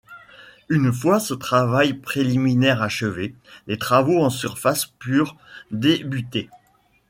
[0.67, 3.35] Une fois ce travail préliminaire achevé,
[3.67, 5.37] les travaux en surface purent
[5.69, 6.49] débuter.